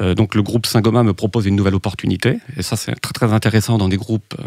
euh, 0.00 0.14
donc 0.14 0.34
le 0.34 0.42
groupe 0.42 0.66
Saint-Gobain 0.66 1.04
me 1.04 1.14
propose 1.14 1.46
une 1.46 1.54
nouvelle 1.56 1.74
opportunité 1.76 2.38
et 2.56 2.62
ça 2.62 2.76
c'est 2.76 2.94
très 3.00 3.12
très 3.12 3.32
intéressant 3.32 3.78
dans 3.78 3.88
des 3.88 3.96
groupes. 3.96 4.34
euh, 4.38 4.42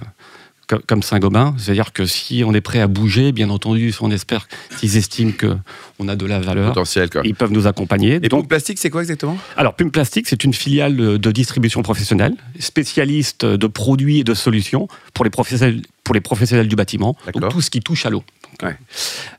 comme 0.85 1.01
Saint-Gobain, 1.01 1.55
c'est-à-dire 1.57 1.93
que 1.93 2.05
si 2.05 2.43
on 2.45 2.53
est 2.53 2.61
prêt 2.61 2.79
à 2.79 2.87
bouger, 2.87 3.31
bien 3.31 3.49
entendu, 3.49 3.91
si 3.91 3.99
on 4.01 4.11
espère, 4.11 4.47
s'ils 4.77 4.97
estiment 4.97 5.31
que 5.31 5.55
on 5.99 6.07
a 6.07 6.15
de 6.15 6.25
la 6.25 6.39
valeur, 6.39 6.69
Potentiel, 6.69 7.09
quoi. 7.09 7.21
ils 7.23 7.35
peuvent 7.35 7.51
nous 7.51 7.67
accompagner. 7.67 8.15
Et 8.15 8.19
Donc, 8.19 8.41
donc, 8.41 8.49
plastique, 8.49 8.77
c'est 8.77 8.89
quoi 8.89 9.01
exactement? 9.01 9.37
Alors, 9.55 9.75
Pume 9.75 9.91
Plastique, 9.91 10.27
c'est 10.27 10.43
une 10.43 10.53
filiale 10.53 10.95
de 11.17 11.31
distribution 11.31 11.81
professionnelle, 11.81 12.35
spécialiste 12.59 13.45
de 13.45 13.67
produits 13.67 14.19
et 14.19 14.23
de 14.23 14.33
solutions 14.33 14.87
pour 15.13 15.25
les 15.25 15.31
professionnels, 15.31 15.81
pour 16.07 16.13
les 16.15 16.21
professionnels 16.21 16.69
du 16.69 16.77
bâtiment, 16.77 17.17
donc 17.33 17.49
tout 17.51 17.59
ce 17.59 17.69
qui 17.69 17.81
touche 17.81 18.05
à 18.05 18.09
l'eau. 18.09 18.23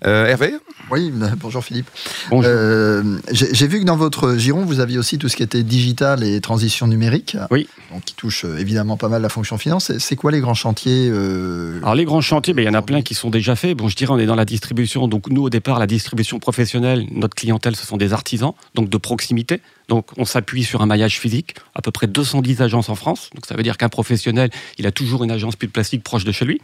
Euh, 0.05 0.27
Hervé 0.27 0.53
Oui, 0.91 1.11
bonjour 1.41 1.65
Philippe. 1.65 1.89
Bonjour. 2.29 2.51
Euh, 2.55 3.19
J'ai 3.33 3.55
j'ai 3.55 3.67
vu 3.67 3.81
que 3.81 3.85
dans 3.87 3.97
votre 3.97 4.37
giron, 4.37 4.67
vous 4.67 4.79
aviez 4.79 4.99
aussi 4.99 5.17
tout 5.17 5.31
ce 5.31 5.37
qui 5.37 5.43
était 5.43 5.63
digital 5.63 6.23
et 6.23 6.39
transition 6.43 6.87
numérique. 6.87 7.39
Oui. 7.51 7.69
Donc, 7.91 8.05
qui 8.05 8.15
touche 8.15 8.45
euh, 8.45 8.59
évidemment 8.59 8.99
pas 8.99 9.09
mal 9.09 9.23
la 9.23 9.31
fonction 9.31 9.57
finance. 9.57 9.87
C'est- 9.87 9.99
C'est 9.99 10.15
quoi 10.15 10.31
les 10.31 10.41
grands 10.41 10.53
chantiers 10.55 11.09
euh, 11.11 11.79
Alors 11.81 11.95
les 11.95 12.05
grands 12.05 12.21
chantiers, 12.21 12.53
ben, 12.53 12.63
il 12.63 12.67
y 12.67 12.69
en 12.69 12.75
a 12.75 12.83
plein 12.83 13.01
qui 13.01 13.15
sont 13.15 13.31
déjà 13.31 13.57
faits. 13.57 13.75
Bon, 13.77 13.89
je 13.89 13.97
dirais 13.97 14.13
on 14.13 14.19
est 14.19 14.27
dans 14.27 14.35
la 14.37 14.45
distribution. 14.45 15.09
Donc 15.09 15.29
nous 15.31 15.43
au 15.45 15.51
départ, 15.51 15.79
la 15.79 15.87
distribution 15.87 16.39
professionnelle, 16.39 17.07
notre 17.11 17.35
clientèle, 17.35 17.77
ce 17.77 17.87
sont 17.87 17.97
des 17.97 18.13
artisans, 18.13 18.53
donc 18.75 18.91
de 18.91 18.99
proximité. 18.99 19.63
Donc 19.89 20.11
on 20.17 20.25
s'appuie 20.25 20.65
sur 20.65 20.83
un 20.83 20.87
maillage 20.87 21.19
physique, 21.19 21.55
à 21.75 21.83
peu 21.83 21.91
près 21.91 22.07
210 22.07 22.63
agences 22.63 22.89
en 22.89 22.95
France. 22.95 23.31
Donc 23.35 23.47
ça 23.47 23.55
veut 23.55 23.63
dire 23.63 23.77
qu'un 23.77 23.89
professionnel, 23.89 24.51
il 24.79 24.87
a 24.87 24.93
toujours 24.93 25.25
une 25.25 25.31
agence 25.31 25.57
pub 25.57 25.71
plastique 25.71 26.03
proche 26.03 26.25
de 26.25 26.33
chez 26.33 26.45
lui. 26.45 26.61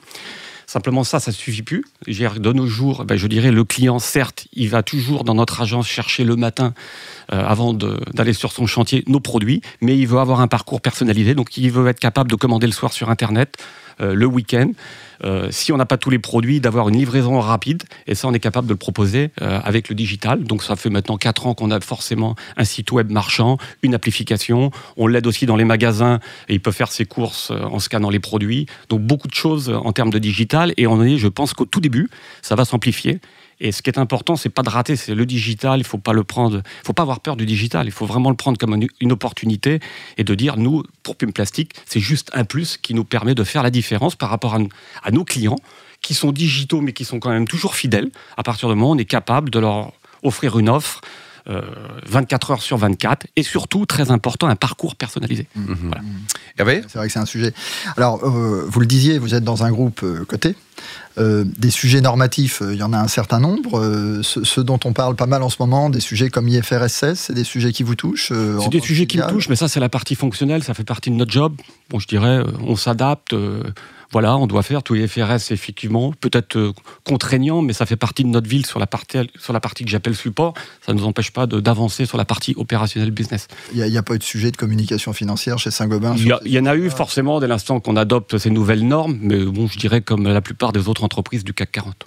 Simplement 0.67 1.05
ça, 1.05 1.21
ça 1.21 1.33
suffit 1.33 1.63
plus. 1.63 1.85
De 2.07 2.53
nos 2.53 2.67
jours, 2.67 3.05
ben, 3.05 3.17
je 3.17 3.27
dirais 3.27 3.51
le 3.51 3.65
client, 3.65 3.99
certes, 3.99 4.47
il 4.55 4.69
va 4.71 4.83
toujours 4.83 5.25
dans 5.25 5.35
notre 5.35 5.61
agence 5.61 5.87
chercher 5.87 6.25
le 6.25 6.37
matin, 6.37 6.73
euh, 7.33 7.45
avant 7.45 7.75
d'aller 7.75 8.33
sur 8.33 8.53
son 8.53 8.67
chantier, 8.67 9.05
nos 9.07 9.21
produits, 9.21 9.61
mais 9.81 9.97
il 9.99 10.07
veut 10.07 10.19
avoir 10.19 10.41
un 10.41 10.49
parcours 10.49 10.81
personnalisé. 10.81 11.35
Donc 11.35 11.57
il 11.57 11.71
veut 11.71 11.87
être 11.89 12.01
capable 12.01 12.31
de 12.31 12.37
commander 12.37 12.67
le 12.67 12.73
soir 12.73 12.93
sur 12.93 13.11
Internet, 13.11 13.57
le 14.01 14.27
week-end. 14.27 14.71
Euh, 15.25 15.49
si 15.51 15.73
on 15.73 15.77
n'a 15.77 15.87
pas 15.87 15.97
tous 15.97 16.11
les 16.11 16.19
produits, 16.19 16.61
d'avoir 16.61 16.89
une 16.89 16.97
livraison 16.97 17.41
rapide. 17.41 17.83
Et 18.07 18.15
ça, 18.15 18.29
on 18.29 18.33
est 18.33 18.41
capable 18.41 18.67
de 18.67 18.73
le 18.73 18.79
proposer 18.79 19.31
euh, 19.41 19.61
avec 19.65 19.89
le 19.89 19.95
digital. 19.95 20.45
Donc 20.45 20.63
ça 20.63 20.77
fait 20.77 20.91
maintenant 20.91 21.17
4 21.17 21.47
ans 21.47 21.55
qu'on 21.55 21.71
a 21.71 21.81
forcément 21.81 22.35
un 22.57 22.65
site 22.65 22.93
web 22.93 23.11
marchand, 23.11 23.59
une 23.83 23.95
application. 23.95 24.71
On 24.97 25.07
l'aide 25.07 25.27
aussi 25.27 25.47
dans 25.47 25.57
les 25.57 25.65
magasins 25.65 26.21
et 26.49 26.55
il 26.55 26.61
peut 26.61 26.73
faire 26.73 26.93
ses 26.93 27.05
courses 27.05 27.51
euh, 27.51 27.63
en 27.63 27.79
scannant 27.79 28.11
les 28.11 28.21
produits. 28.21 28.67
Donc 28.89 29.01
beaucoup 29.01 29.29
de 29.29 29.35
choses 29.35 29.71
en 29.71 29.93
termes 29.93 30.11
de 30.11 30.19
digital. 30.19 30.75
Et 30.77 30.87
on 30.87 31.03
est, 31.03 31.17
je 31.17 31.29
pense 31.29 31.55
qu'au 31.55 31.65
tout 31.65 31.81
début, 31.81 32.09
ça 32.43 32.55
va 32.55 32.65
s'amplifier. 32.65 33.21
Et 33.65 33.73
ce 33.73 33.81
qui 33.81 33.89
est 33.89 33.99
important, 33.99 34.37
c'est 34.37 34.51
pas 34.51 34.63
de 34.63 34.69
rater, 34.69 34.95
c'est 34.95 35.15
le 35.15 35.25
digital. 35.25 35.81
Il 35.81 35.85
faut 35.85 35.97
pas 35.97 36.13
le 36.13 36.23
prendre, 36.23 36.61
faut 36.85 36.93
pas 36.93 37.03
avoir 37.03 37.21
peur 37.21 37.35
du 37.35 37.47
digital. 37.47 37.87
Il 37.87 37.93
faut 37.93 38.05
vraiment 38.05 38.29
le 38.29 38.37
prendre 38.37 38.59
comme 38.59 38.75
une, 38.75 38.89
une 39.01 39.11
opportunité 39.11 39.81
et 40.19 40.23
de 40.23 40.35
dire, 40.35 40.59
nous, 40.59 40.83
pour 41.03 41.17
Pume 41.17 41.33
Plastique, 41.33 41.73
c'est 41.87 41.99
juste 41.99 42.31
un 42.35 42.45
plus 42.45 42.77
qui 42.77 42.93
nous 42.93 43.05
permet 43.05 43.35
de 43.35 43.43
faire 43.43 43.63
la 43.63 43.71
différence 43.71 44.17
par 44.17 44.29
rapport 44.29 44.55
à, 44.55 44.59
à 45.03 45.11
nos 45.11 45.25
clients 45.25 45.57
qui 46.03 46.13
sont 46.13 46.31
digitaux 46.31 46.83
mais 46.83 46.93
qui 46.93 47.07
sont 47.07 47.19
quand 47.21 47.31
même 47.31 47.49
toujours 47.49 47.75
fidèles. 47.75 48.11
À 48.37 48.43
partir 48.43 48.69
du 48.69 48.75
moment 48.75 48.91
où 48.91 48.95
on 48.95 48.99
est 48.99 49.07
capable 49.07 49.49
de 49.49 49.59
leur 49.59 49.93
offrir 50.23 50.59
une 50.59 50.69
offre 50.69 51.01
euh, 51.49 51.61
24 52.07 52.51
heures 52.53 52.63
sur 52.63 52.77
24 52.79 53.27
et 53.37 53.43
surtout, 53.43 53.85
très 53.87 54.11
important, 54.11 54.47
un 54.49 54.57
parcours 54.57 54.97
personnalisé. 54.97 55.47
Voilà. 55.55 56.03
Hervé? 56.59 56.83
C'est 56.89 56.99
vrai 56.99 57.07
que 57.09 57.13
c'est 57.13 57.19
un 57.19 57.27
sujet. 57.27 57.53
Alors, 57.97 58.25
euh, 58.25 58.65
vous 58.69 58.81
le 58.81 58.87
disiez, 58.87 59.19
vous 59.19 59.35
êtes 59.35 59.45
dans 59.45 59.63
un 59.65 59.71
groupe 59.71 60.01
euh, 60.03 60.25
coté. 60.25 60.55
Euh, 61.19 61.45
des 61.59 61.71
sujets 61.71 62.01
normatifs, 62.01 62.61
euh, 62.61 62.75
il 62.75 62.81
y 62.81 62.83
en 62.83 62.93
a 62.93 62.99
un 62.99 63.07
certain 63.09 63.39
nombre. 63.39 63.79
Euh, 63.79 64.23
ce- 64.23 64.43
ceux 64.43 64.65
dont 64.65 64.81
on 64.85 64.93
parle 64.93 65.15
pas 65.15 65.27
mal 65.27 65.43
en 65.45 65.49
ce 65.49 65.57
moment, 65.61 65.89
des 65.89 66.01
sujets 66.01 66.29
comme 66.31 66.49
IFRS 66.49 66.89
16, 66.89 67.19
c'est 67.19 67.35
des 67.35 67.45
sujets 67.45 67.73
qui 67.73 67.85
vous 67.85 67.95
touchent 67.95 68.33
euh, 68.33 68.59
en 68.59 68.63
C'est 68.63 68.71
des 68.71 68.81
sujets 68.81 69.07
qui 69.07 69.19
me 69.19 69.29
touchent, 69.29 69.49
mais 69.49 69.55
ça, 69.57 69.69
c'est 69.69 69.79
la 69.81 69.89
partie 69.89 70.17
fonctionnelle, 70.17 70.65
ça 70.65 70.75
fait 70.75 70.83
partie 70.85 71.11
de 71.11 71.15
notre 71.17 71.31
job. 71.31 71.55
Bon, 71.91 71.99
je 72.01 72.09
dirais, 72.09 72.41
on 72.67 72.75
s'adapte. 72.75 73.33
Voilà, 74.15 74.37
on 74.37 74.47
doit 74.47 74.63
faire 74.63 74.85
tous 74.85 74.95
les 74.95 75.09
FRS, 75.09 75.51
effectivement, 75.51 76.13
peut-être 76.13 76.57
euh, 76.57 76.73
contraignant, 77.03 77.63
mais 77.63 77.73
ça 77.73 77.85
fait 77.85 77.97
partie 77.97 78.23
de 78.23 78.29
notre 78.29 78.49
ville 78.49 78.65
sur 78.65 78.79
la 78.79 78.87
partie, 78.87 79.19
sur 79.37 79.53
la 79.53 79.59
partie 79.59 79.85
que 79.85 79.91
j'appelle 79.91 80.15
support. 80.15 80.55
Ça 80.87 80.93
ne 80.93 80.99
nous 81.01 81.05
empêche 81.05 81.33
pas 81.33 81.49
d'avancer 81.49 82.07
sur 82.07 82.17
la 82.17 82.25
partie 82.25 82.55
opérationnelle 82.57 83.11
business. 83.11 83.49
Il 83.75 83.83
n'y 83.83 83.99
a, 83.99 84.03
pas 84.05 84.15
eu 84.15 84.19
de 84.19 84.23
sujet 84.23 84.53
de 84.53 84.57
communication 84.57 85.13
financière 85.13 85.59
chez 85.59 85.73
Saint-Gobain 85.73 86.15
Il 86.17 86.33
y, 86.45 86.59
en 86.61 86.67
a 86.67 86.77
eu 86.77 86.91
forcément 86.91 87.41
dès 87.41 87.49
l'instant 87.49 87.81
qu'on 87.81 87.97
adopte 87.97 88.39
ces 88.39 88.51
nouvelles 88.51 88.87
normes, 88.87 89.19
mais 89.21 89.45
bon, 89.45 89.67
je 89.67 89.81
dirais 89.81 90.01
comme 90.01 90.29
la 90.29 90.41
plupart 90.41 90.71
des 90.71 90.89
autres 90.89 91.03
entreprises 91.03 91.43
du 91.43 91.53
CAC 91.53 91.73
40. 91.73 92.07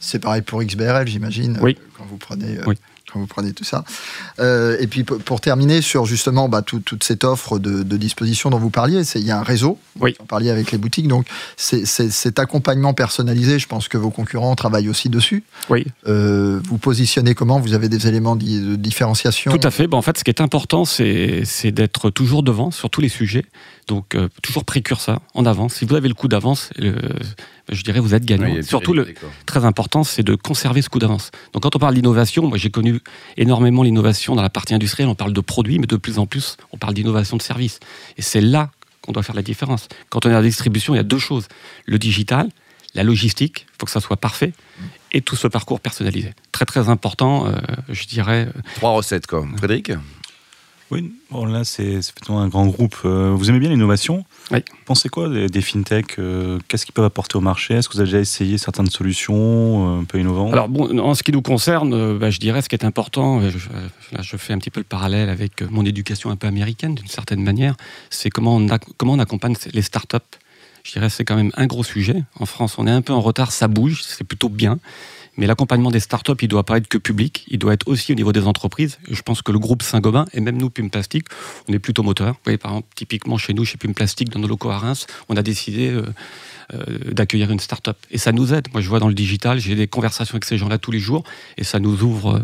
C'est 0.00 0.18
pareil 0.18 0.42
pour 0.42 0.60
XBRL, 0.64 1.06
j'imagine, 1.06 1.56
Oui. 1.62 1.76
euh, 1.78 1.84
quand 1.96 2.04
vous 2.10 2.16
prenez. 2.16 2.58
euh, 2.58 2.64
Oui. 2.66 2.74
Quand 3.12 3.20
vous 3.20 3.26
prenez 3.26 3.52
tout 3.52 3.64
ça. 3.64 3.84
Euh, 4.40 4.76
et 4.80 4.86
puis 4.86 5.04
pour- 5.04 5.40
terminer 5.40 5.82
sur 5.82 6.06
justement 6.06 6.48
bah, 6.48 6.62
tout- 6.62 6.78
toute 6.80 7.02
cette 7.04 7.24
offre 7.24 7.58
de, 7.58 7.82
de 7.82 7.96
disposition 7.96 8.48
dont 8.48 8.58
vous 8.58 8.70
parliez, 8.70 9.02
c'est- 9.04 9.20
il 9.20 9.26
y 9.26 9.30
a 9.30 9.38
un 9.38 9.42
réseau, 9.42 9.78
Oui. 10.00 10.14
vous 10.18 10.22
en 10.22 10.26
parliez 10.26 10.50
avec 10.50 10.70
les 10.72 10.78
boutiques, 10.78 11.08
donc 11.08 11.26
c'est 11.56 11.84
cet 11.84 12.38
accompagnement 12.38 12.94
personnalisé, 12.94 13.58
je 13.58 13.66
pense 13.66 13.88
que 13.88 13.98
vos 13.98 14.10
concurrents 14.10 14.54
travaillent 14.54 14.88
aussi 14.88 15.08
dessus. 15.08 15.42
Oui, 15.68 15.84
Euh, 16.06 16.60
vous 16.64 16.78
positionnez 16.78 17.34
comment? 17.34 17.58
Vous 17.60 17.74
avez 17.74 17.88
des 17.88 18.06
éléments 18.06 18.36
de 18.36 18.76
différenciation? 18.76 19.50
Tout 19.56 19.66
à 19.66 19.70
fait. 19.70 19.86
Ben, 19.88 19.98
en 19.98 20.02
fait, 20.02 20.16
ce 20.18 20.24
qui 20.24 20.30
est 20.30 20.40
important, 20.40 20.84
c'est 20.84 21.42
c'est 21.44 21.72
d'être 21.72 22.10
toujours 22.10 22.42
devant 22.42 22.70
sur 22.70 22.88
tous 22.88 23.00
les 23.00 23.08
sujets. 23.08 23.44
Donc, 23.88 24.14
euh, 24.14 24.28
toujours 24.42 24.64
précurseur, 24.64 25.20
en 25.34 25.44
avance. 25.44 25.74
Si 25.74 25.84
vous 25.84 25.94
avez 25.96 26.06
le 26.08 26.14
coup 26.14 26.28
d'avance, 26.28 26.70
je 27.68 27.82
dirais 27.82 28.00
vous 28.00 28.14
êtes 28.14 28.24
gagnant. 28.24 28.62
Surtout, 28.62 28.92
le 28.92 29.12
très 29.46 29.64
important, 29.64 30.04
c'est 30.04 30.22
de 30.22 30.34
conserver 30.34 30.82
ce 30.82 30.88
coup 30.88 30.98
d'avance. 31.00 31.30
Donc, 31.52 31.62
quand 31.64 31.74
on 31.76 31.78
parle 31.78 31.94
d'innovation, 31.94 32.46
moi, 32.46 32.58
j'ai 32.58 32.70
connu 32.70 33.00
énormément 33.36 33.82
l'innovation 33.82 34.34
dans 34.34 34.42
la 34.42 34.50
partie 34.50 34.74
industrielle. 34.74 35.08
On 35.08 35.14
parle 35.14 35.32
de 35.32 35.40
produits, 35.40 35.78
mais 35.78 35.86
de 35.86 35.96
plus 35.96 36.18
en 36.18 36.26
plus, 36.26 36.56
on 36.72 36.76
parle 36.76 36.94
d'innovation 36.94 37.36
de 37.36 37.42
services. 37.42 37.80
Et 38.16 38.22
c'est 38.22 38.40
là 38.40 38.70
qu'on 39.00 39.12
doit 39.12 39.22
faire 39.22 39.34
la 39.34 39.42
différence. 39.42 39.88
Quand 40.10 40.26
on 40.26 40.30
est 40.30 40.34
à 40.34 40.36
la 40.36 40.42
distribution, 40.42 40.94
il 40.94 40.98
y 40.98 41.00
a 41.00 41.04
deux 41.04 41.18
choses. 41.18 41.48
Le 41.86 41.98
digital, 41.98 42.48
la 42.94 43.02
logistique, 43.02 43.66
il 43.68 43.76
faut 43.80 43.86
que 43.86 43.92
ça 43.92 44.00
soit 44.00 44.16
parfait, 44.16 44.52
et 45.12 45.20
tout 45.20 45.36
ce 45.36 45.48
parcours 45.48 45.80
personnalisé. 45.80 46.34
Très, 46.52 46.64
très 46.64 46.88
important, 46.88 47.46
euh, 47.46 47.52
je 47.88 48.06
dirais, 48.06 48.48
Trois 48.76 48.92
recettes, 48.92 49.26
quoi. 49.26 49.46
Frédéric? 49.56 49.92
Oui, 50.92 51.10
bon, 51.30 51.46
là, 51.46 51.64
c'est 51.64 51.86
effectivement 51.86 52.42
un 52.42 52.48
grand 52.48 52.66
groupe. 52.66 52.96
Euh, 53.06 53.32
Vous 53.34 53.48
aimez 53.48 53.60
bien 53.60 53.70
l'innovation 53.70 54.26
Oui. 54.50 54.58
Pensez 54.84 55.08
quoi 55.08 55.30
des, 55.30 55.46
des 55.48 55.62
fintechs 55.62 56.18
euh, 56.18 56.58
Qu'est-ce 56.68 56.84
qu'ils 56.84 56.92
peuvent 56.92 57.06
apporter 57.06 57.36
au 57.36 57.40
marché 57.40 57.72
Est-ce 57.72 57.88
que 57.88 57.94
vous 57.94 58.00
avez 58.00 58.08
déjà 58.08 58.20
essayé 58.20 58.58
certaines 58.58 58.90
solutions 58.90 59.96
euh, 59.96 60.00
un 60.02 60.04
peu 60.04 60.20
innovantes 60.20 60.52
Alors, 60.52 60.68
bon, 60.68 60.98
en 60.98 61.14
ce 61.14 61.22
qui 61.22 61.32
nous 61.32 61.40
concerne, 61.40 62.18
bah, 62.18 62.28
je 62.28 62.38
dirais 62.38 62.60
ce 62.60 62.68
qui 62.68 62.74
est 62.74 62.84
important, 62.84 63.40
je, 63.40 63.56
là, 64.12 64.20
je 64.20 64.36
fais 64.36 64.52
un 64.52 64.58
petit 64.58 64.68
peu 64.68 64.80
le 64.80 64.84
parallèle 64.84 65.30
avec 65.30 65.62
mon 65.62 65.86
éducation 65.86 66.28
un 66.28 66.36
peu 66.36 66.46
américaine, 66.46 66.94
d'une 66.94 67.08
certaine 67.08 67.42
manière, 67.42 67.74
c'est 68.10 68.28
comment 68.28 68.56
on, 68.56 68.66
comment 68.98 69.14
on 69.14 69.18
accompagne 69.18 69.54
les 69.72 69.82
startups. 69.82 70.18
Je 70.84 70.92
dirais 70.92 71.06
que 71.06 71.12
c'est 71.14 71.24
quand 71.24 71.36
même 71.36 71.52
un 71.56 71.66
gros 71.66 71.84
sujet. 71.84 72.22
En 72.38 72.44
France, 72.44 72.74
on 72.76 72.86
est 72.86 72.90
un 72.90 73.00
peu 73.00 73.14
en 73.14 73.20
retard, 73.22 73.50
ça 73.50 73.66
bouge, 73.66 74.02
c'est 74.02 74.24
plutôt 74.24 74.50
bien. 74.50 74.78
Mais 75.36 75.46
l'accompagnement 75.46 75.90
des 75.90 76.00
startups, 76.00 76.32
il 76.40 76.44
ne 76.44 76.50
doit 76.50 76.64
pas 76.64 76.76
être 76.76 76.88
que 76.88 76.98
public, 76.98 77.44
il 77.48 77.58
doit 77.58 77.72
être 77.72 77.88
aussi 77.88 78.12
au 78.12 78.14
niveau 78.14 78.32
des 78.32 78.46
entreprises. 78.46 78.98
je 79.10 79.22
pense 79.22 79.40
que 79.40 79.50
le 79.50 79.58
groupe 79.58 79.82
Saint-Gobain, 79.82 80.26
et 80.32 80.40
même 80.40 80.58
nous, 80.58 80.68
Pume 80.68 80.90
Plastique, 80.90 81.26
on 81.68 81.72
est 81.72 81.78
plutôt 81.78 82.02
moteur. 82.02 82.34
Vous 82.34 82.40
voyez, 82.44 82.58
par 82.58 82.72
exemple, 82.72 82.88
typiquement 82.94 83.38
chez 83.38 83.54
nous, 83.54 83.64
chez 83.64 83.78
Pume 83.78 83.94
Plastique, 83.94 84.28
dans 84.28 84.40
nos 84.40 84.48
locaux 84.48 84.70
à 84.70 84.78
Reims, 84.78 85.06
on 85.28 85.36
a 85.36 85.42
décidé 85.42 85.88
euh, 85.88 86.04
euh, 86.74 87.12
d'accueillir 87.12 87.50
une 87.50 87.60
startup. 87.60 87.96
Et 88.10 88.18
ça 88.18 88.32
nous 88.32 88.52
aide. 88.52 88.68
Moi, 88.72 88.82
je 88.82 88.88
vois 88.88 88.98
dans 88.98 89.08
le 89.08 89.14
digital, 89.14 89.58
j'ai 89.58 89.74
des 89.74 89.88
conversations 89.88 90.34
avec 90.34 90.44
ces 90.44 90.58
gens-là 90.58 90.78
tous 90.78 90.90
les 90.90 90.98
jours, 90.98 91.24
et 91.56 91.64
ça 91.64 91.78
nous 91.78 92.02
ouvre... 92.02 92.36
Euh, 92.36 92.40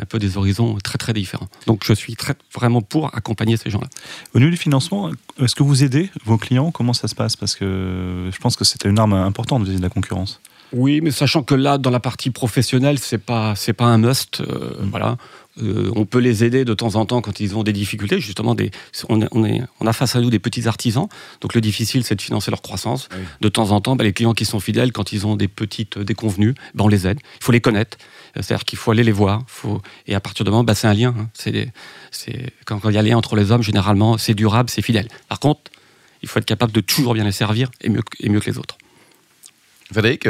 un 0.00 0.04
peu 0.04 0.20
des 0.20 0.36
horizons 0.36 0.78
très 0.78 0.96
très 0.96 1.12
différents. 1.12 1.48
Donc 1.66 1.82
je 1.84 1.92
suis 1.92 2.16
vraiment 2.54 2.82
pour 2.82 3.14
accompagner 3.16 3.56
ces 3.56 3.68
gens-là. 3.68 3.88
Au 4.32 4.38
niveau 4.38 4.50
du 4.50 4.56
financement, 4.56 5.10
est-ce 5.40 5.56
que 5.56 5.64
vous 5.64 5.82
aidez 5.82 6.10
vos 6.24 6.38
clients? 6.38 6.70
Comment 6.70 6.92
ça 6.92 7.08
se 7.08 7.16
passe? 7.16 7.34
Parce 7.34 7.56
que 7.56 8.30
je 8.32 8.38
pense 8.38 8.54
que 8.54 8.64
c'était 8.64 8.88
une 8.88 8.98
arme 9.00 9.14
importante 9.14 9.62
vis-à-vis 9.62 9.78
de 9.78 9.82
la 9.82 9.90
concurrence. 9.90 10.40
Oui, 10.72 11.00
mais 11.00 11.10
sachant 11.10 11.42
que 11.42 11.54
là, 11.54 11.78
dans 11.78 11.90
la 11.90 12.00
partie 12.00 12.30
professionnelle, 12.30 12.98
c'est 12.98 13.18
pas 13.18 13.54
c'est 13.56 13.72
pas 13.72 13.86
un 13.86 13.98
must. 13.98 14.40
Euh, 14.40 14.82
mm. 14.82 14.90
Voilà, 14.90 15.16
euh, 15.62 15.90
on 15.96 16.04
peut 16.04 16.18
les 16.18 16.44
aider 16.44 16.64
de 16.64 16.74
temps 16.74 16.94
en 16.96 17.06
temps 17.06 17.20
quand 17.20 17.40
ils 17.40 17.56
ont 17.56 17.62
des 17.62 17.72
difficultés. 17.72 18.20
Justement, 18.20 18.54
des, 18.54 18.70
on, 19.08 19.20
est, 19.22 19.62
on, 19.80 19.86
a 19.86 19.92
face 19.92 20.14
à 20.16 20.20
nous 20.20 20.30
des 20.30 20.38
petits 20.38 20.68
artisans. 20.68 21.08
Donc 21.40 21.54
le 21.54 21.60
difficile, 21.60 22.04
c'est 22.04 22.14
de 22.14 22.22
financer 22.22 22.50
leur 22.50 22.62
croissance. 22.62 23.08
De 23.40 23.48
temps 23.48 23.70
en 23.70 23.80
temps, 23.80 23.96
bah, 23.96 24.04
les 24.04 24.12
clients 24.12 24.34
qui 24.34 24.44
sont 24.44 24.60
fidèles, 24.60 24.92
quand 24.92 25.12
ils 25.12 25.26
ont 25.26 25.36
des 25.36 25.48
petites 25.48 25.98
euh, 25.98 26.04
déconvenues, 26.04 26.54
bah, 26.74 26.84
on 26.84 26.88
les 26.88 27.06
aide. 27.06 27.20
Il 27.40 27.44
faut 27.44 27.52
les 27.52 27.60
connaître. 27.60 27.96
C'est-à-dire 28.34 28.64
qu'il 28.64 28.78
faut 28.78 28.90
aller 28.90 29.04
les 29.04 29.12
voir. 29.12 29.42
Faut... 29.46 29.80
Et 30.06 30.14
à 30.14 30.20
partir 30.20 30.44
de 30.44 30.50
moment, 30.50 30.64
bah, 30.64 30.74
c'est 30.74 30.86
un 30.86 30.94
lien. 30.94 31.14
Hein. 31.18 31.28
C'est, 31.32 31.72
quand, 32.64 32.78
quand 32.78 32.90
il 32.90 32.94
y 32.94 32.98
a 32.98 33.00
un 33.00 33.04
lien 33.04 33.16
entre 33.16 33.36
les 33.36 33.50
hommes, 33.50 33.62
généralement, 33.62 34.18
c'est 34.18 34.34
durable, 34.34 34.70
c'est 34.70 34.82
fidèle. 34.82 35.08
Par 35.28 35.40
contre, 35.40 35.62
il 36.22 36.28
faut 36.28 36.38
être 36.38 36.44
capable 36.44 36.72
de 36.72 36.80
toujours 36.80 37.14
bien 37.14 37.24
les 37.24 37.32
servir 37.32 37.70
et 37.80 37.88
mieux, 37.88 38.02
et 38.20 38.28
mieux 38.28 38.40
que 38.40 38.50
les 38.50 38.58
autres. 38.58 38.76
Frédéric? 39.92 40.28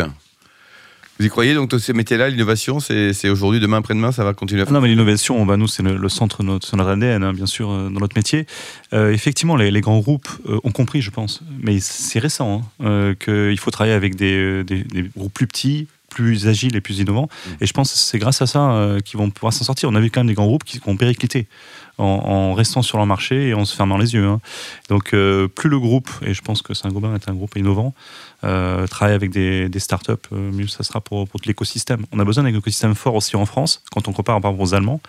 Vous 1.19 1.27
y 1.27 1.29
croyez 1.29 1.55
donc 1.55 1.73
ces 1.79 1.93
métiers-là, 1.93 2.31
l'innovation, 2.31 2.79
c'est 2.79 3.29
aujourd'hui, 3.29 3.59
demain, 3.59 3.79
après-demain, 3.79 4.13
ça 4.13 4.23
va 4.23 4.35
continuer 4.35 4.63
à 4.63 4.67
faire 4.67 4.75
Non, 4.75 4.81
mais 4.81 4.89
l'innovation, 4.89 5.45
bah, 5.45 5.57
nous, 5.57 5.67
c'est 5.67 5.83
le, 5.83 6.09
centre 6.09 6.43
de 6.43 6.49
notre, 6.49 6.79
ADN, 6.79 7.25
hein, 7.25 7.33
bien 7.33 7.47
sûr, 7.47 7.71
euh, 7.71 7.89
dans 7.91 8.01
notre 8.01 8.17
métier. 8.17 8.47
Euh, 8.93 9.13
effectivement, 9.13 9.57
les, 9.57 9.81
grands 9.81 9.99
groupes 9.99 10.29
euh, 10.49 10.61
ont 10.63 10.71
compris, 10.71 11.03
je 11.03 11.11
pense, 11.11 11.41
mais 11.61 11.81
c'est 11.81 12.21
récent, 12.21 12.63
hein, 12.81 13.15
qu'il 13.19 13.59
faut 13.59 13.71
travailler 13.71 13.95
avec 13.95 14.15
des, 14.15 14.65
groupes 15.17 15.35
plus 15.35 15.49
petits, 15.49 15.89
plus 16.09 16.47
agiles 16.47 16.77
et 16.77 16.81
plus 16.81 16.99
innovants. 16.99 17.29
Mmh. 17.29 17.51
Et 17.61 17.67
je 17.67 17.73
pense 17.73 17.93
que 17.93 17.99
c'est 17.99 18.19
grâce 18.19 18.43
à 18.43 18.47
ça 18.47 18.97
qu'ils 19.05 19.19
vont 19.19 19.31
pouvoir 19.31 19.53
s'en 19.53 19.65
sortir. 19.65 19.89
On 19.89 19.95
a 19.95 20.01
vu 20.01 20.11
quand 20.11 20.21
même 20.21 20.29
des 20.29 20.35
grands 20.35 20.47
groupes 20.47 20.65
qui 20.65 20.81
ont 20.87 20.97
périclité 20.97 21.47
en, 21.99 22.55
restant 22.55 22.83
sur 22.83 22.97
leur 22.97 23.07
marché 23.07 23.49
et 23.49 23.55
en 23.55 23.65
se 23.65 23.75
fermant 23.75 23.99
les 23.99 24.15
yeux. 24.15 24.25
Hein. 24.25 24.41
Donc, 24.89 25.11
plus 25.11 25.69
le 25.69 25.79
groupe, 25.79 26.09
et 26.25 26.33
je 26.33 26.43
pense 26.43 26.63
que 26.63 26.73
Saint-Gobain 26.75 27.15
est 27.15 27.29
un 27.29 27.35
groupe 27.35 27.57
innovant, 27.57 27.95
euh, 28.45 28.87
travailler 28.87 29.17
avec 29.17 29.31
des, 29.31 29.69
des 29.69 29.81
startups, 29.81 30.13
euh, 30.33 30.53
mieux 30.53 30.69
ça 30.69 30.85
sera 30.85 31.01
pour, 31.01 31.27
pour 31.27 31.41
l'écosystème. 31.45 32.05
On 32.13 32.21
a 32.21 32.25
besoin 32.25 32.45
d'un 32.45 32.55
écosystème 32.55 32.95
fort 32.95 33.17
aussi 33.17 33.35
en 33.35 33.47
France, 33.47 33.83
quand 33.91 34.07
on 34.07 34.13
compare 34.13 34.41
par 34.41 34.53
rapport 34.53 34.61
aux 34.61 34.75
Allemands 34.75 35.01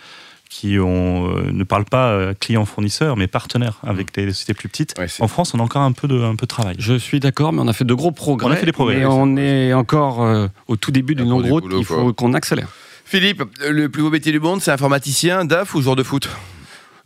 qui 0.50 0.78
ont, 0.78 1.34
euh, 1.34 1.50
ne 1.52 1.64
parlent 1.64 1.86
pas 1.86 2.34
client-fournisseur, 2.34 3.16
mais 3.16 3.26
partenaire 3.28 3.78
avec 3.82 4.12
des 4.12 4.26
sociétés 4.30 4.52
plus 4.52 4.68
petites. 4.68 4.94
en 5.20 5.28
France, 5.28 5.54
on 5.54 5.60
a 5.60 5.62
encore 5.62 5.82
un 5.82 5.92
peu 5.92 6.08
de, 6.08 6.20
un 6.20 6.36
peu 6.36 6.44
de 6.44 6.48
travail. 6.48 6.76
Je 6.78 6.94
suis 6.94 7.20
d'accord, 7.20 7.52
mais 7.52 7.62
on 7.62 7.68
a 7.68 7.72
fait 7.72 7.84
de 7.84 7.94
gros 7.94 8.12
progrès. 8.12 8.48
On 8.48 8.52
a 8.52 8.56
fait 8.56 8.66
des 8.66 8.72
progrès. 8.72 8.98
Et 8.98 9.06
on 9.06 9.36
est 9.36 9.72
encore 9.72 10.20
au 10.68 10.76
tout 10.76 10.90
début 10.90 11.14
d'une 11.14 11.30
longue 11.30 11.46
route. 11.46 11.64
Il 11.74 11.84
faut 11.84 12.12
qu'on 12.12 12.34
accélère. 12.34 12.68
Philippe, 13.10 13.42
le 13.68 13.88
plus 13.88 14.02
beau 14.02 14.10
métier 14.10 14.30
du 14.30 14.38
monde, 14.38 14.60
c'est 14.60 14.70
informaticien, 14.70 15.44
DAF 15.44 15.74
ou 15.74 15.82
joueur 15.82 15.96
de 15.96 16.04
foot? 16.04 16.28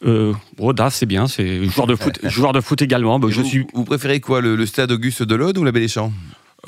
Euh, 0.05 0.35
oh, 0.59 0.73
c'est 0.91 1.07
bien, 1.07 1.27
c'est 1.27 1.65
joueur 1.65 1.87
de 1.87 1.97
foot, 1.97 2.21
joueur 2.29 2.53
de 2.53 2.61
foot 2.61 2.83
également. 2.83 3.19
Bah, 3.19 3.29
je 3.31 3.41
vous, 3.41 3.47
suis... 3.47 3.67
vous 3.73 3.85
préférez 3.85 4.21
quoi, 4.21 4.41
le, 4.41 4.67
stade 4.67 4.93
Auguste 4.93 5.23
Delaude 5.23 5.57
ou 5.57 5.65
la 5.65 5.73
Baie 5.73 5.81
des 5.81 5.89
Champs 5.89 6.13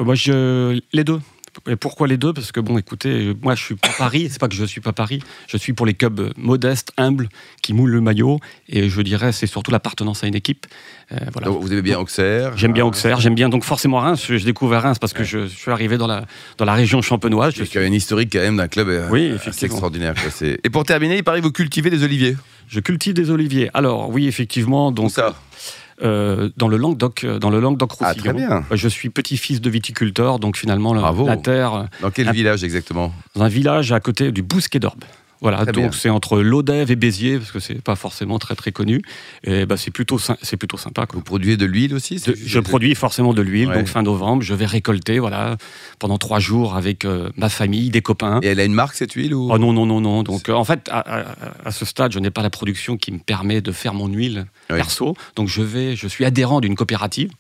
euh, 0.01 0.05
Moi, 0.05 0.15
je... 0.15 0.81
les 0.93 1.05
deux. 1.05 1.21
Et 1.69 1.77
pourquoi 1.77 2.07
les 2.07 2.17
deux? 2.17 2.33
Parce 2.33 2.53
que, 2.53 2.61
bon, 2.61 2.79
écoutez, 2.79 3.35
moi, 3.43 3.55
je 3.55 3.63
suis 3.63 3.75
pas 3.75 3.91
Paris, 3.97 4.29
c'est 4.31 4.41
pas 4.41 4.49
que 4.49 4.55
je 4.55 4.65
suis 4.65 4.81
pas 4.81 4.93
Paris, 4.93 5.21
je 5.49 5.57
suis 5.57 5.73
pour 5.73 5.87
les 5.87 5.95
clubs 5.95 6.33
modestes, 6.37 6.93
humbles, 6.97 7.29
qui 7.63 7.73
moulent 7.73 7.91
le 7.91 8.01
maillot, 8.01 8.41
et 8.69 8.89
je 8.89 9.01
dirais, 9.03 9.33
c'est 9.33 9.47
surtout 9.47 9.71
l'appartenance 9.71 10.25
à 10.25 10.27
une 10.27 10.35
équipe. 10.35 10.67
Euh, 11.13 11.17
voilà. 11.33 11.51
vous 11.51 11.73
aimez 11.73 11.83
bien 11.83 12.01
Auxerre 12.01 12.57
J'aime 12.57 12.73
bien 12.73 12.85
Auxerre, 12.85 13.21
j'aime 13.21 13.37
bien 13.37 13.49
donc 13.49 13.63
forcément 13.63 14.01
Reims. 14.01 14.27
Je 14.29 14.45
découvre 14.45 14.77
Reims 14.77 14.99
parce 14.99 15.13
que 15.13 15.23
je, 15.23 15.47
suis 15.47 15.71
arrivé 15.71 15.99
dans 15.99 16.09
la, 16.09 16.25
dans 16.59 16.65
la 16.65 16.75
région 16.75 17.01
champenoise. 17.01 17.55
Je 17.55 17.63
y 17.63 17.79
a 17.79 17.87
une 17.87 17.95
historique 17.95 18.33
quand 18.33 18.41
même 18.41 18.57
d'un 18.57 18.69
club 18.69 18.89
euh, 18.89 19.09
oui, 19.11 19.33
assez 19.47 19.67
extraordinaire. 19.67 20.15
et 20.43 20.71
pour 20.71 20.85
terminer, 20.85 21.17
il 21.17 21.25
paraît 21.25 21.39
que 21.39 21.45
vous 21.45 21.53
cultivez 21.53 21.91
des 21.91 22.03
oliviers. 22.03 22.37
Je 22.69 22.81
cultive 22.81 23.15
des 23.15 23.31
oliviers. 23.31 23.71
Alors, 23.75 24.11
oui, 24.11 24.27
effectivement. 24.27 24.91
Donc, 24.91 25.13
ça? 25.13 25.29
euh, 25.29 25.86
dans 26.01 26.69
le 26.69 26.77
Languedoc, 26.77 27.25
euh, 27.25 27.39
dans 27.39 27.51
le 27.51 27.61
Languedoc 27.61 27.93
roussillon. 27.93 28.11
Ah, 28.11 28.15
très 28.15 28.33
bien. 28.33 28.65
Je 28.71 28.89
suis 28.89 29.11
petit-fils 29.11 29.61
de 29.61 29.71
viticulteur, 29.71 30.39
donc 30.39 30.57
finalement 30.57 30.95
la, 30.95 31.37
terre. 31.37 31.89
Dans 32.01 32.11
quel 32.11 32.31
village 32.33 32.65
exactement? 32.65 33.13
Dans 33.35 33.43
un 33.43 33.49
village 33.49 33.93
à 33.93 34.01
côté 34.01 34.33
du 34.33 34.43
Bousquet 34.43 34.79
d'Orbe. 34.79 35.05
Voilà, 35.41 35.65
donc 35.67 35.95
c'est 35.95 36.11
entre 36.11 36.41
Lodève 36.41 36.91
et 36.91 36.97
Béziers, 36.97 37.39
parce 37.39 37.53
que 37.53 37.61
c'est 37.61 37.83
pas 37.83 37.97
forcément 37.97 38.39
très 38.39 38.55
très 38.55 38.73
connu. 38.73 39.03
Et 39.45 39.67
bah, 39.67 39.77
c'est 39.77 39.91
plutôt, 39.91 40.19
c'est 40.19 40.57
plutôt 40.57 40.77
sympa. 40.77 41.07
Vous 41.13 41.23
produisez 41.23 41.57
de 41.57 41.67
l'huile 41.67 41.95
aussi 41.95 42.23
Je 42.25 42.59
produis 42.59 42.95
forcément 42.95 43.35
de 43.35 43.43
l'huile, 43.43 43.71
donc 43.71 43.87
fin 43.87 44.03
novembre, 44.03 44.43
je 44.43 44.55
vais 44.55 44.67
récolter 44.67 45.19
voilà, 45.19 45.57
pendant 45.99 46.19
trois 46.19 46.39
jours 46.39 46.77
avec 46.77 47.05
euh, 47.05 47.31
ma 47.37 47.49
famille, 47.49 47.91
des 47.91 48.03
copains. 48.03 48.41
Et 48.43 48.47
elle 48.47 48.61
a 48.61 48.65
une 48.65 48.75
marque 48.75 48.95
cette 48.95 49.13
huile 49.13 49.35
ou... 49.35 49.51
Oh 49.51 49.59
non, 49.59 49.73
non, 49.73 49.87
non, 49.87 50.01
non. 50.01 50.23
Donc 50.23 50.49
en 50.49 50.65
fait, 50.65 50.89
à, 50.91 51.71
ce 51.71 51.85
stade, 51.85 52.13
je 52.13 52.19
n'ai 52.19 52.31
pas 52.31 52.43
la 52.43 52.51
production 52.51 52.97
qui 52.97 53.13
me 53.13 53.19
permet 53.19 53.61
de 53.61 53.73
faire 53.73 53.95
mon 53.95 54.09
huile 54.09 54.47
perso. 54.69 55.17
Donc 55.35 55.49
je, 55.49 55.63
vais, 55.63 55.97
je 55.97 56.09
suis 56.09 56.25
adhérent 56.25 56.61
d'une 56.61 56.75
coopérative 56.75 57.31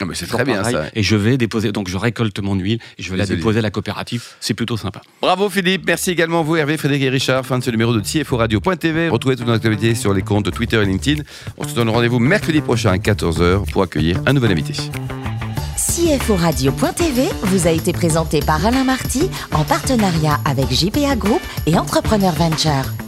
ah, 0.00 0.04
mais 0.04 0.14
c'est 0.14 0.26
très 0.26 0.44
bien 0.44 0.62
ça. 0.62 0.86
Et 0.94 1.02
je 1.02 1.16
vais 1.16 1.38
déposer, 1.38 1.72
donc 1.72 1.88
je 1.88 1.96
récolte 1.96 2.38
mon 2.40 2.54
huile 2.54 2.78
et 2.98 3.02
je 3.02 3.10
vais 3.10 3.16
la 3.16 3.26
déposer 3.26 3.60
à 3.60 3.62
la 3.62 3.70
coopérative. 3.70 4.24
C'est 4.40 4.54
plutôt 4.54 4.76
sympa. 4.76 5.00
Bravo 5.22 5.48
Philippe, 5.48 5.84
merci 5.86 6.10
également 6.10 6.42
vous 6.42 6.56
Hervé, 6.56 6.76
Frédéric 6.76 7.04
et 7.04 7.08
Richard. 7.08 7.46
Fin 7.46 7.58
de 7.58 7.64
ce 7.64 7.70
numéro 7.70 7.94
de 7.94 8.00
CFO 8.00 8.36
Radio.tv. 8.36 9.08
Retrouvez 9.08 9.36
toutes 9.36 9.46
nos 9.46 9.54
activités 9.54 9.94
sur 9.94 10.12
les 10.12 10.22
comptes 10.22 10.50
Twitter 10.50 10.76
et 10.82 10.84
LinkedIn. 10.84 11.22
On 11.56 11.66
se 11.66 11.74
donne 11.74 11.88
rendez-vous 11.88 12.18
mercredi 12.18 12.60
prochain 12.60 12.92
à 12.92 12.96
14h 12.96 13.70
pour 13.70 13.82
accueillir 13.82 14.20
un 14.26 14.32
nouvel 14.32 14.52
invité. 14.52 14.74
CFO 15.76 16.36
Radio.tv 16.36 17.28
vous 17.42 17.66
a 17.66 17.70
été 17.70 17.92
présenté 17.92 18.40
par 18.40 18.64
Alain 18.66 18.84
Marty 18.84 19.30
en 19.52 19.64
partenariat 19.64 20.38
avec 20.44 20.70
JPA 20.70 21.16
Group 21.16 21.40
et 21.66 21.78
Entrepreneur 21.78 22.32
Venture. 22.32 23.05